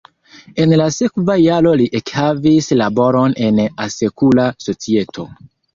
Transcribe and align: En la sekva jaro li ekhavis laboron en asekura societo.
En 0.63 0.71
la 0.81 0.87
sekva 0.95 1.35
jaro 1.41 1.75
li 1.83 1.87
ekhavis 2.01 2.73
laboron 2.83 3.39
en 3.51 3.65
asekura 3.89 4.53
societo. 4.69 5.33